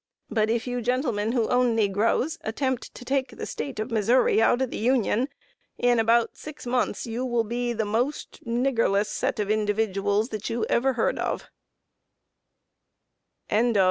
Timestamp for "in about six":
5.77-6.65